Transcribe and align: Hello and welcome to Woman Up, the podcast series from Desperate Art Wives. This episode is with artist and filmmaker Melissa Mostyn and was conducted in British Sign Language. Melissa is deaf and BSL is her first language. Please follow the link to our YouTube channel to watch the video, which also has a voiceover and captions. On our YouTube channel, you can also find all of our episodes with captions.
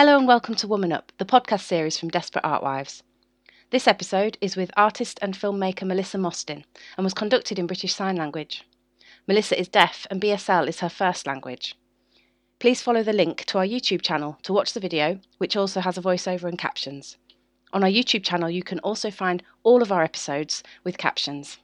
Hello 0.00 0.16
and 0.16 0.26
welcome 0.26 0.54
to 0.54 0.66
Woman 0.66 0.92
Up, 0.92 1.12
the 1.18 1.26
podcast 1.26 1.60
series 1.60 1.98
from 1.98 2.08
Desperate 2.08 2.42
Art 2.42 2.62
Wives. 2.62 3.02
This 3.68 3.86
episode 3.86 4.38
is 4.40 4.56
with 4.56 4.70
artist 4.74 5.18
and 5.20 5.34
filmmaker 5.34 5.86
Melissa 5.86 6.16
Mostyn 6.16 6.64
and 6.96 7.04
was 7.04 7.12
conducted 7.12 7.58
in 7.58 7.66
British 7.66 7.92
Sign 7.92 8.16
Language. 8.16 8.64
Melissa 9.28 9.60
is 9.60 9.68
deaf 9.68 10.06
and 10.10 10.18
BSL 10.18 10.68
is 10.68 10.80
her 10.80 10.88
first 10.88 11.26
language. 11.26 11.76
Please 12.58 12.80
follow 12.80 13.02
the 13.02 13.12
link 13.12 13.44
to 13.44 13.58
our 13.58 13.66
YouTube 13.66 14.00
channel 14.00 14.38
to 14.44 14.54
watch 14.54 14.72
the 14.72 14.80
video, 14.80 15.20
which 15.36 15.54
also 15.54 15.80
has 15.82 15.98
a 15.98 16.02
voiceover 16.02 16.44
and 16.44 16.56
captions. 16.56 17.18
On 17.74 17.84
our 17.84 17.90
YouTube 17.90 18.24
channel, 18.24 18.48
you 18.48 18.62
can 18.62 18.78
also 18.78 19.10
find 19.10 19.42
all 19.64 19.82
of 19.82 19.92
our 19.92 20.02
episodes 20.02 20.62
with 20.82 20.96
captions. 20.96 21.58